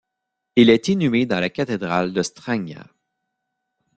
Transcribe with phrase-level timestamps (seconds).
[0.55, 2.81] Il est inhumé dans la cathédrale de Strängnäs.